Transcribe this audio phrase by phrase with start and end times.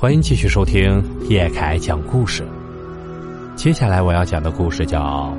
[0.00, 2.42] 欢迎继续收听叶凯讲故事。
[3.54, 5.30] 接下来我要讲的故事叫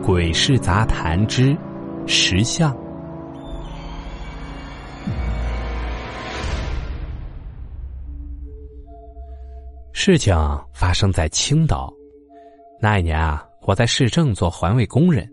[0.00, 1.56] 鬼市杂谈之
[2.06, 2.72] 石像》。
[9.92, 10.32] 事情
[10.72, 11.92] 发生在青岛。
[12.80, 15.28] 那一年啊，我在市政做环卫工人，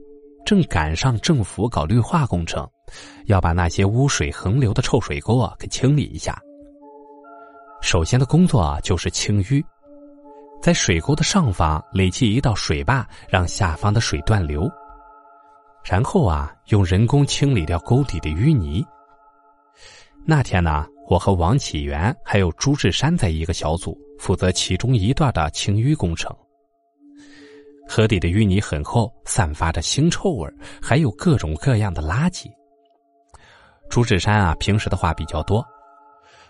[0.47, 2.67] 正赶上政府搞绿化工程，
[3.27, 6.35] 要把那些污水横流的臭水沟啊给清理一下。
[7.83, 9.61] 首先的工作就是清淤，
[10.61, 14.71] 在水沟的上方垒起一道水坝，让下方的水断流。
[15.83, 18.83] 然后啊，用人工清理掉沟底的淤泥。
[20.25, 26.33] 那天呢，我和王启元还有朱志山在一个小组，负责其中一段的清淤工程。
[27.85, 30.49] 河底的淤泥很厚，散发着腥臭味
[30.81, 32.49] 还有各种各样的垃圾。
[33.89, 35.63] 朱志山啊，平时的话比较多。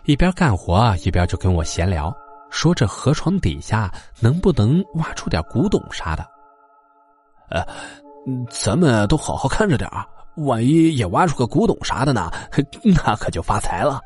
[0.04, 2.14] 一边干活一边就跟我闲聊，
[2.50, 6.26] 说这河床底下能不能挖出点古董啥的？
[7.50, 7.64] 呃，
[8.50, 9.90] 咱们都好好看着点
[10.36, 12.30] 万一也挖出个古董啥的呢，
[12.82, 14.00] 那可就发财了。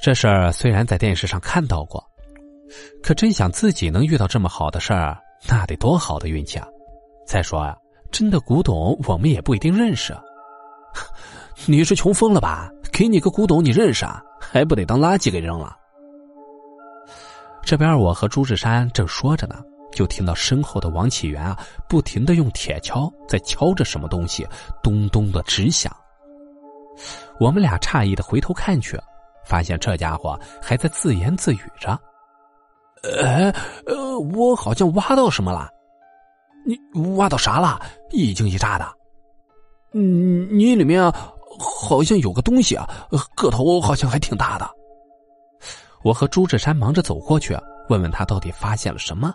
[0.00, 2.04] 这事儿虽然在电视上看到过，
[3.02, 5.16] 可真想自己能遇到这么好的事儿，
[5.48, 6.66] 那得多好的运气啊！
[7.26, 7.74] 再说啊，
[8.10, 10.16] 真的古董我们也不一定认识。
[11.64, 12.70] 你是穷疯了吧？
[12.96, 14.24] 给你个古董你认识啊？
[14.40, 15.76] 还不得当垃圾给扔了？
[17.62, 24.48] 这边我和朱志山正说着呢，就听到身后的王启元啊，不停的用铁锹在敲着什么东西，
[24.82, 25.94] 咚咚的直响。
[27.38, 28.98] 我们俩诧异的回头看去，
[29.44, 32.00] 发现这家伙还在自言自语着
[33.22, 35.68] ：“哎，呃，我好像挖到什么了？
[36.64, 36.78] 你
[37.18, 37.78] 挖到啥了？
[38.08, 38.90] 一惊一乍的。
[39.92, 41.12] 嗯，你里面。”
[41.58, 42.88] 好像有个东西啊，
[43.34, 44.68] 个头好像还挺大的。
[46.02, 47.56] 我和朱志山忙着走过去，
[47.88, 49.34] 问问他到底发现了什么。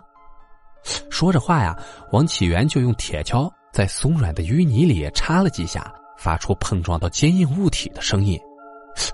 [1.10, 1.76] 说着话呀，
[2.12, 8.40] 王启元就用铁锹在松软的淤泥里插了几下，发出碰撞到坚硬物体的声音。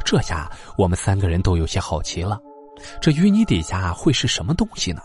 [0.05, 2.39] 这下我们三个人都有些好奇了，
[3.01, 5.03] 这淤泥底下会是什么东西呢？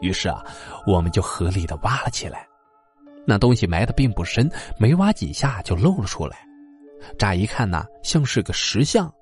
[0.00, 0.44] 于是啊，
[0.86, 2.46] 我们就合力的挖了起来。
[3.26, 6.45] 那东西埋的并不深，没挖几下就露了出来。
[7.18, 9.12] 乍一看呢，像是个石像。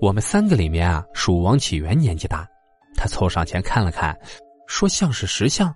[0.00, 2.48] 我们三个里面啊，属王启元年纪大，
[2.96, 4.18] 他凑上前看了看，
[4.66, 5.74] 说像是石像，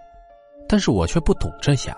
[0.68, 1.94] 但是我却不懂这些。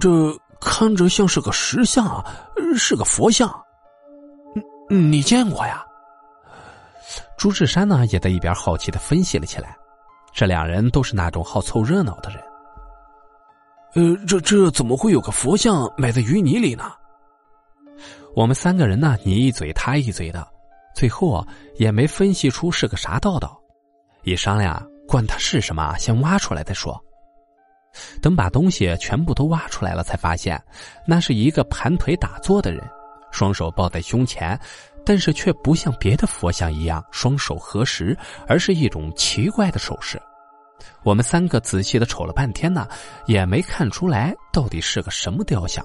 [0.00, 2.24] 这看着像是个石像啊，
[2.76, 3.48] 是个佛像，
[4.90, 5.84] 你见过呀？
[7.38, 9.76] 朱志山呢，也在一边好奇的分析了起来。
[10.34, 12.40] 这两人都是那种好凑热闹的人。
[13.94, 16.92] 呃，这这怎么会有个佛像埋在淤泥里呢？
[18.36, 20.46] 我们三个人呢，你一嘴他一嘴的，
[20.94, 21.42] 最后啊
[21.76, 23.58] 也没分析出是个啥道道。
[24.24, 27.02] 一商量，管他是什么，先挖出来再说。
[28.20, 30.62] 等把东西全部都挖出来了，才发现
[31.06, 32.86] 那是一个盘腿打坐的人，
[33.32, 34.60] 双手抱在胸前，
[35.02, 38.14] 但是却不像别的佛像一样双手合十，
[38.46, 40.20] 而是一种奇怪的手势。
[41.04, 42.86] 我们三个仔细的瞅了半天呢，
[43.24, 45.82] 也没看出来到底是个什么雕像。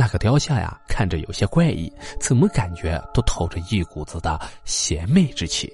[0.00, 5.70] 那个雕像呀，看着有些怪异，怎么感觉都透着一股子的邪魅之气。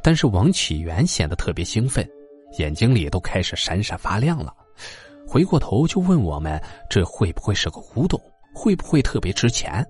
[0.00, 2.08] 但是王启元显得特别兴奋，
[2.58, 4.54] 眼睛里都开始闪闪发亮了，
[5.26, 8.20] 回过头就问我们：“这会不会是个古董？
[8.54, 9.84] 会不会特别值钱？”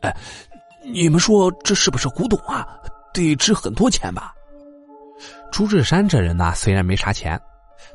[0.00, 0.16] 哎，
[0.82, 2.66] 你们说这是不是古董啊？
[3.12, 4.32] 得值很多钱吧？
[5.50, 7.38] 朱志山这人呢，虽然没啥钱，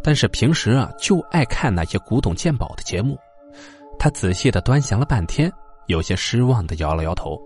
[0.04, 3.18] 但是平时啊就爱看那些古董鉴宝的节目。
[4.00, 5.52] 他仔细的端详了半天，
[5.88, 7.40] 有些失望的摇了摇头。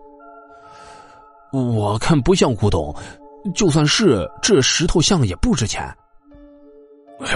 [1.52, 2.96] 我看不像古董，
[3.54, 5.84] 就算是这石头像也不值钱。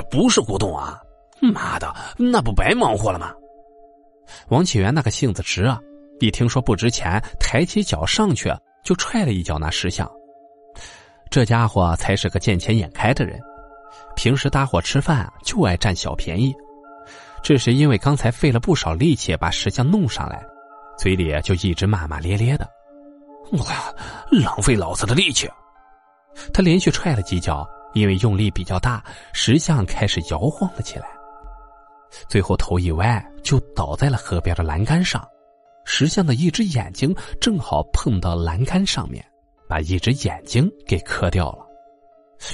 [0.09, 0.99] 不是古董啊！
[1.41, 3.31] 妈的，那不白忙活了吗？
[4.47, 5.79] 王启元那个性子直啊，
[6.19, 8.51] 一听说不值钱，抬起脚上去
[8.83, 10.09] 就踹了一脚那石像。
[11.29, 13.40] 这家伙才是个见钱眼开的人，
[14.16, 16.55] 平时搭伙吃饭就爱占小便宜。
[17.45, 20.43] 这是因为刚才费了不少力气把石像弄上来，
[20.97, 22.67] 嘴里就一直骂骂咧咧的。
[23.51, 23.63] 我
[24.31, 25.47] 浪费老子的力气！
[26.51, 27.63] 他连续踹了几脚，
[27.93, 31.05] 因为用力比较大，石像开始摇晃了起来。
[32.27, 35.23] 最后头一歪，就倒在了河边的栏杆上。
[35.85, 39.23] 石像的一只眼睛正好碰到栏杆上面，
[39.69, 41.59] 把一只眼睛给磕掉了。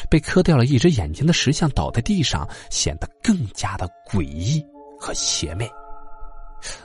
[0.09, 4.61] 被磕掉了一只眼睛的石像倒在地上，显得更加的诡异。
[5.01, 5.67] 和邪魅，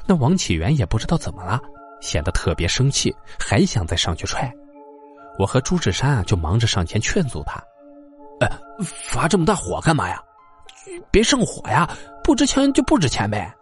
[0.06, 1.60] 那王启元也不知道怎么了，
[2.00, 4.50] 显得特别生气，还想再上去踹。
[5.38, 7.62] 我和朱志山啊就忙着上前劝阻他
[8.40, 8.50] ：“哎，
[8.82, 10.18] 发这么大火干嘛呀？
[11.10, 11.86] 别上火呀！
[12.24, 13.52] 不值钱就不值钱呗。”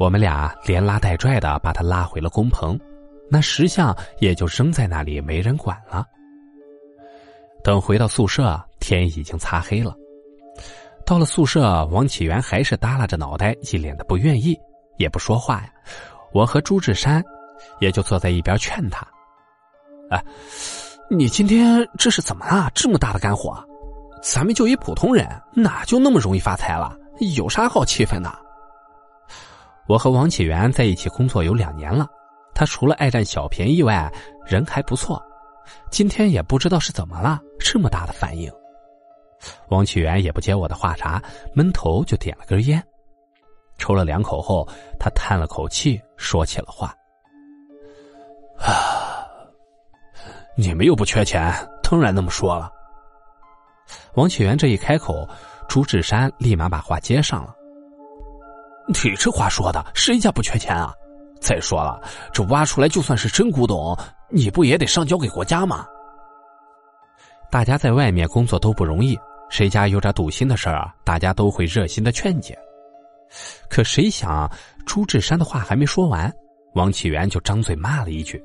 [0.00, 2.80] 我们俩连拉带拽的把他拉回了工棚，
[3.30, 6.06] 那石像也就扔在那里，没人管了。
[7.62, 9.94] 等回到宿舍，天已经擦黑了。
[11.10, 14.56] 到了宿舍，王启元还是耷拉着脑袋，一脸的不愿意，
[14.96, 15.72] 也不说话呀。
[16.32, 17.20] 我和朱志山
[17.80, 19.04] 也就坐在一边劝他
[20.12, 20.24] ：“哎，
[21.10, 22.70] 你今天这是怎么了？
[22.76, 23.60] 这么大的肝火？
[24.22, 26.96] 咱们就一普通人，哪就那么容易发财了？
[27.34, 28.32] 有啥好气愤的？”
[29.88, 32.06] 我和王启元在一起工作有两年了，
[32.54, 34.08] 他除了爱占小便宜外，
[34.46, 35.20] 人还不错。
[35.90, 38.48] 今天也不知道是怎么了，这么大的反应。
[39.68, 41.22] 王启元也不接我的话茬，
[41.54, 42.82] 闷头就点了根烟，
[43.78, 46.94] 抽了两口后，他叹了口气，说起了话
[48.60, 49.26] ：“啊，
[50.56, 51.52] 你们又不缺钱，
[51.82, 52.70] 当然那么说了。”
[54.14, 55.28] 王启元这一开口，
[55.68, 57.54] 朱志山立马把话接上了
[58.88, 60.92] ：“你这话说的，谁家不缺钱啊？
[61.40, 62.00] 再说了，
[62.32, 63.96] 这挖出来就算是真古董。”
[64.32, 65.84] 你不也得上交给国家吗？
[67.50, 69.18] 大家在外面工作都不容易，
[69.48, 72.56] 谁家有点赌心的事儿啊，大家都会热心的劝解。
[73.68, 74.48] 可谁想，
[74.86, 76.32] 朱志山的话还没说完，
[76.74, 78.42] 王启元就张嘴骂了一句：“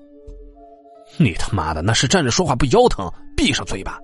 [1.18, 3.08] 你他妈的那是站着说话不腰疼？
[3.38, 4.00] 闭上嘴巴！”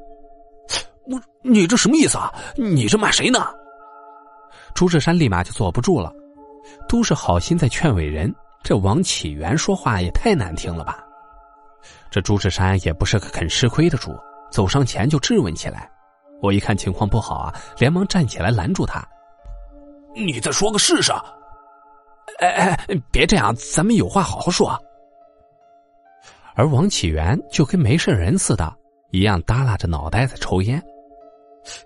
[1.10, 2.32] 我，你这什么意思啊？
[2.56, 3.48] 你这骂谁呢？
[4.76, 6.14] 朱志山立马就坐不住了，
[6.88, 8.34] 都是好心在劝伟人，
[8.64, 11.04] 这王启元说话也太难听了吧？
[12.12, 14.16] 这朱志山也不是个肯吃亏的主，
[14.52, 15.90] 走上前就质问起来。
[16.42, 19.04] 我一看情况不好啊，连忙站起来拦住他
[20.16, 21.12] ：“你再说个试试！”
[22.40, 24.78] 哎哎，别这样，咱们有话好好说。
[26.56, 28.74] 而王启元就跟没事人似的，
[29.12, 30.82] 一样耷拉着脑袋在抽烟，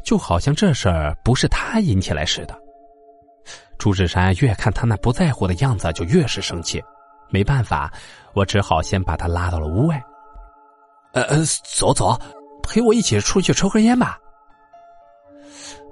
[0.03, 2.57] 就好像这事儿不是他引起来似的。
[3.77, 6.81] 朱志山越看他那不在乎的样子，就越是生气。
[7.29, 7.91] 没办法，
[8.33, 10.01] 我只好先把他拉到了屋外。
[11.11, 12.17] 呃呃，走走，
[12.65, 14.19] 陪我一起出去抽根烟吧。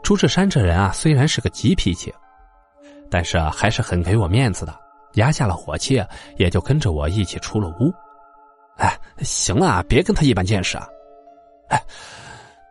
[0.04, 2.14] 朱志山这人啊，虽然是个急脾气，
[3.10, 4.78] 但是还是很给我面子的，
[5.14, 6.04] 压下了火气，
[6.38, 7.94] 也就跟着我一起出了屋。
[8.78, 10.88] 哎，行了，别跟他一般见识啊！
[11.70, 11.82] 哎，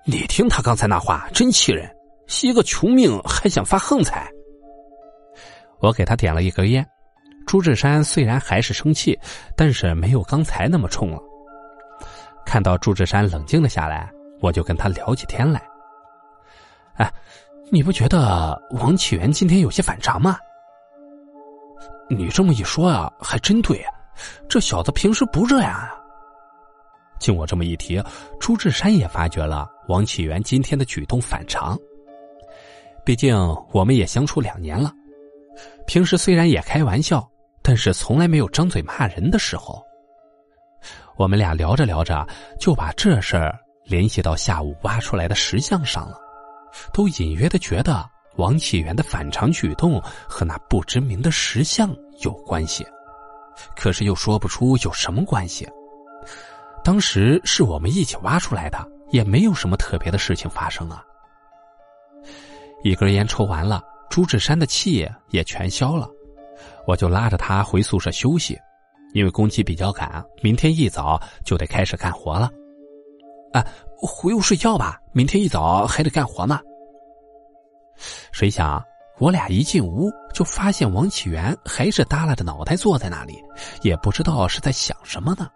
[0.05, 1.89] 你听他刚才那话，真气人！
[2.43, 4.29] 一个穷命还想发横财。
[5.81, 6.87] 我给他点了一根烟，
[7.47, 9.19] 朱志山虽然还是生气，
[9.57, 11.19] 但是没有刚才那么冲了。
[12.45, 14.11] 看到朱志山冷静了下来，
[14.41, 15.63] 我就跟他聊起天来。
[16.95, 17.11] 哎，
[17.71, 20.37] 你不觉得王启元今天有些反常吗？
[22.11, 23.83] 你这么一说啊，还真对。
[24.47, 25.95] 这小子平时不这样啊。
[27.19, 28.03] 经我这么一提，
[28.39, 31.79] 朱志山也发觉了王启元今天的举动反常。
[33.05, 33.35] 毕竟
[33.73, 34.93] 我们也相处两年了，
[35.87, 37.27] 平时虽然也开玩笑，
[37.63, 39.83] 但是从来没有张嘴骂人的时候。
[41.17, 42.27] 我们俩聊着聊着，
[42.59, 46.17] 就把这事儿联系到下午挖出来的石像上了，
[46.93, 52.87] 都隐约的觉得王启元的反常举动和那不知名的石像有关系，
[53.77, 55.69] 可是又说不出有什么关系。
[56.83, 61.05] 当时是我们一起挖出来的，也没有什么特别的事情发生啊。
[62.83, 66.09] 一根烟抽完了，朱志山的气也全消了，
[66.87, 68.59] 我就拉着他回宿舍休息。
[69.13, 72.51] 因为工期比较赶，明天一早就得开始干活了。
[73.53, 73.65] 啊，
[73.97, 76.59] 回屋睡觉吧，明天一早还得干活呢。
[78.33, 78.83] 谁想
[79.19, 83.39] 我俩一进屋，就发现王启元还是耷拉着脑袋坐在那里，
[83.83, 85.47] 也不知道是在想什么呢。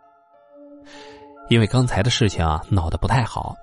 [1.48, 3.56] 因为刚才的事情闹得不太好，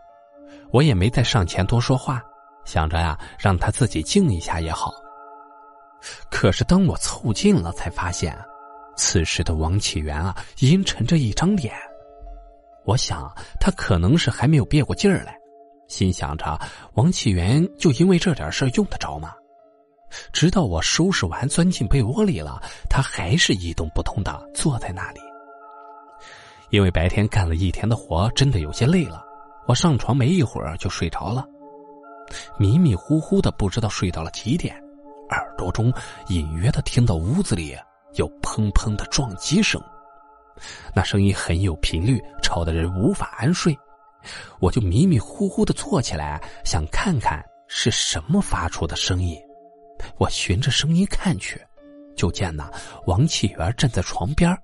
[0.71, 2.21] 我也没再上前多说话，
[2.65, 4.91] 想着呀，让他自己静一下也好。
[6.31, 8.35] 可是当我凑近了，才发现。
[8.95, 11.73] 此时的王启元啊，阴沉着一张脸。
[12.85, 15.37] 我想他可能是还没有憋过劲儿来，
[15.87, 16.59] 心想着
[16.93, 19.33] 王启元就因为这点事用得着吗？
[20.31, 25.19] 直到我收拾完钻进被窝里了，他还是一动不动的坐在那里。
[26.69, 29.23] 因为白天干了一天的活，真的有些累了，
[29.65, 31.47] 我上床没一会儿就睡着了，
[32.59, 34.75] 迷迷糊糊的不知道睡到了几点，
[35.29, 35.91] 耳朵中
[36.27, 37.75] 隐约的听到屋子里。
[38.15, 39.81] 有砰砰的撞击声，
[40.95, 43.77] 那声音很有频率，吵得人无法安睡。
[44.59, 49.37] 我就迷迷糊糊的坐起来，想看看是什么发出的声音。
[50.17, 51.61] 我循着声音看去，
[52.15, 52.69] 就见那
[53.05, 54.55] 王启元站在床边，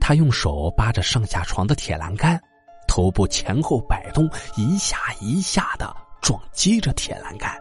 [0.00, 2.40] 他用手扒着上下床的铁栏杆，
[2.86, 7.54] 头部前后摆动，一下一下的撞击着铁栏杆。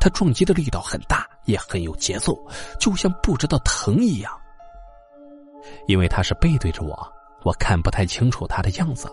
[0.00, 2.36] 他撞击的力道很大，也很有节奏，
[2.78, 4.32] 就像不知道疼一样。
[5.86, 7.12] 因为他是背对着我，
[7.44, 9.08] 我看不太清楚他的样子，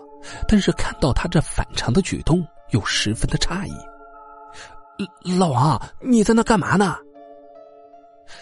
[0.48, 3.72] 但是看到他这反常的举动，又十分的诧异。
[5.38, 6.96] 老王，你在那干嘛呢？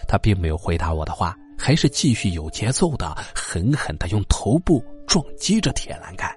[0.06, 6.34] 他并没有回答我的话，还是继续有节奏的狠狠的用头部撞击着铁栏杆。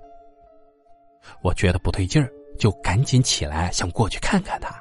[1.41, 4.80] 我觉得不对劲儿，就赶紧起来想过去看看他。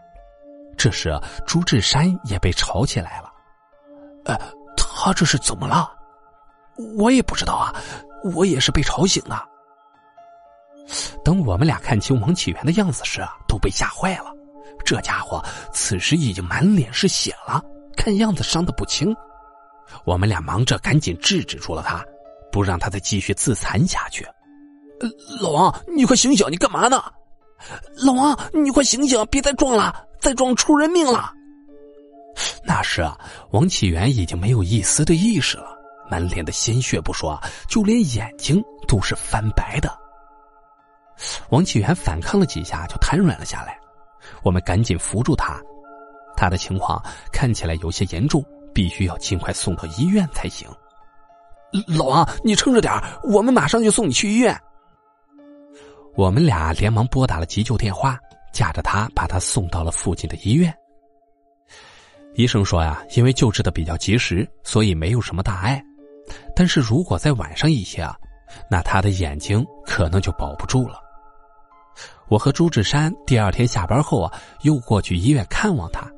[0.83, 1.15] 这时，
[1.47, 3.31] 朱志山也被吵起来了。
[4.25, 4.35] 呃，
[4.79, 5.93] 他这是怎么了？
[6.97, 7.75] 我也不知道啊，
[8.35, 9.39] 我也是被吵醒的。
[11.23, 14.33] 等我们俩看清王启元的样子时，都被吓坏了。
[14.83, 17.63] 这家伙此时已经满脸是血了，
[17.95, 19.15] 看样子伤的不轻。
[20.05, 22.03] 我们俩忙着赶紧制止住了他，
[22.51, 24.27] 不让他再继续自残下去。
[25.43, 27.05] 老王，你快醒醒，你干嘛呢？
[28.03, 31.33] 老王，你快醒醒，别再撞了，再撞出人命了。
[32.65, 33.19] 那时啊，
[33.51, 35.77] 王启元已经没有一丝的意识了，
[36.11, 39.91] 满脸的鲜血不说，就连眼睛都是翻白的。
[41.51, 43.79] 王启元反抗了几下，就瘫软了下来。
[44.43, 45.61] 我们赶紧扶住他，
[46.37, 50.69] 他的情况看起来有些严重，必须要尽快送到医院才行。
[51.87, 54.59] 老王，你撑着点我们马上就送你去医院。
[56.17, 58.19] 我们俩连忙拨打了急救电话，
[58.53, 60.75] 架着他把他送到了附近的医院。
[62.35, 65.83] 医生说呀，因为救治的比较及时，所以没有什么大碍。
[66.55, 68.17] 但是如果再晚上一些啊，
[68.71, 71.01] 那他的眼睛可能就保不住了。
[72.29, 76.09] 我和朱志山第二天下班后啊，又过去医院看望他。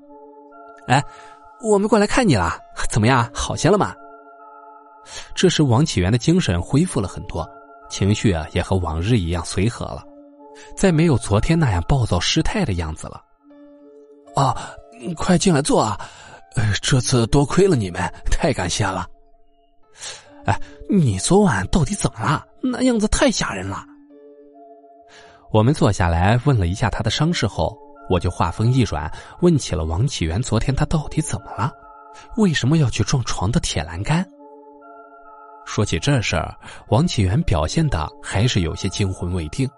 [0.87, 1.03] 哎，
[1.63, 2.59] 我们过来看你了，
[2.91, 3.29] 怎么样？
[3.33, 3.95] 好些了吗？
[5.35, 7.49] 这时王启元的精神恢复了很多，
[7.89, 10.05] 情绪啊也和往日一样随和了，
[10.77, 13.23] 再没有昨天那样暴躁失态的样子了。
[14.35, 14.57] 啊，
[15.17, 16.01] 快进来坐啊！
[16.83, 19.07] 这次多亏了你们，太感谢了。
[20.45, 22.45] 哎，你昨晚到底怎么了？
[22.63, 23.85] 那样子太吓人了。
[25.51, 27.77] 我们坐下来问了一下他的伤势后，
[28.09, 31.73] 我就话锋一转，问起了王启元昨天他到底怎么了，
[32.37, 34.27] 为什么要去撞床的铁栏杆？
[35.65, 36.57] 说起这事儿，
[36.89, 39.69] 王启元表现的还是有些惊魂未定。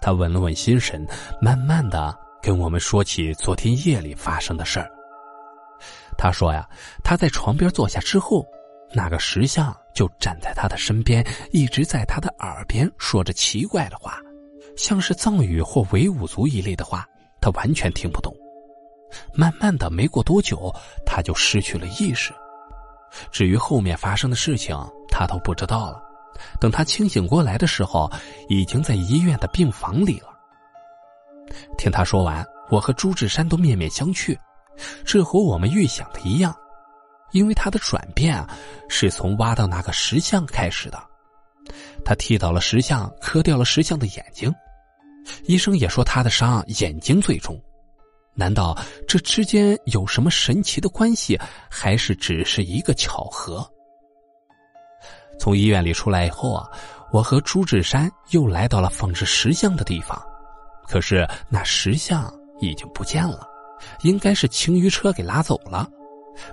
[0.00, 1.06] 他稳了稳心神，
[1.40, 4.90] 慢慢的跟我们说起昨天夜里发生的事儿。
[6.16, 6.68] 他说呀，
[7.04, 8.46] 他在床边坐下之后，
[8.92, 14.18] 那个石像就站在他的身边，一直在他的耳边说着奇怪的话。
[14.76, 17.04] 像是藏语或维吾族一类的话，
[17.40, 18.32] 他完全听不懂。
[19.32, 20.72] 慢慢的，没过多久，
[21.04, 22.32] 他就失去了意识。
[23.32, 24.76] 至于后面发生的事情，
[25.08, 26.02] 他都不知道了。
[26.60, 28.10] 等他清醒过来的时候，
[28.48, 30.28] 已经在医院的病房里了。
[31.76, 34.36] 听他说完，我和朱志山都面面相觑。
[35.04, 36.54] 这和我们预想的一样，
[37.32, 38.48] 因为他的转变啊，
[38.88, 41.02] 是从挖到那个石像开始的。
[42.04, 44.54] 他踢倒了石像，磕掉了石像的眼睛。
[45.44, 47.60] 医生也说他的伤眼睛最重，
[48.34, 53.68] 难道这之间有什么神奇的关系，还是只是一个巧合？
[55.38, 56.68] 从医院里出来以后啊，
[57.10, 60.20] 我和朱志山又来到了放置石像的地方，
[60.86, 63.46] 可是那石像已经不见了，
[64.02, 65.88] 应该是清淤车给拉走了。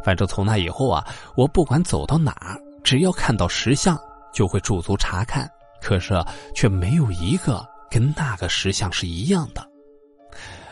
[0.04, 4.00] 反正从那以后啊，我不管走到哪儿，只要看到石像，
[4.34, 5.50] 就会驻足查看，
[5.82, 6.14] 可是
[6.54, 7.66] 却没有一个。
[7.88, 9.66] 跟那个石像是一样的，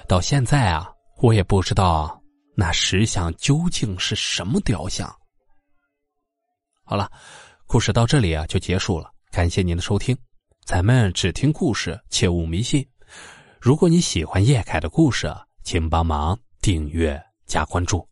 [0.09, 0.89] 到现在啊，
[1.21, 2.21] 我也不知道
[2.53, 5.07] 那石像究竟是什么雕像。
[6.83, 7.09] 好了，
[7.73, 10.15] 故事到这里啊就结束了，感谢您的收听。
[10.63, 12.87] 咱们只听故事，切勿迷信。
[13.59, 15.27] 如果你喜欢叶凯的故事，
[15.63, 18.07] 请帮忙订阅加关注。